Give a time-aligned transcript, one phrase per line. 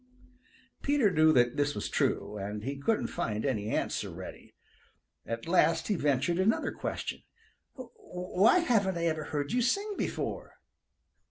[0.81, 4.55] Peter knew that this was true, and he couldn't find any answer ready.
[5.27, 7.21] At last he ventured another question.
[7.75, 10.57] "Why haven't I ever heard you sing before?"